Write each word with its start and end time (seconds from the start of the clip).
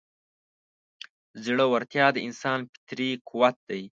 زړهورتیا 1.43 2.05
د 2.13 2.17
انسان 2.27 2.59
فطري 2.71 3.09
قوت 3.29 3.55
دی. 3.69 3.83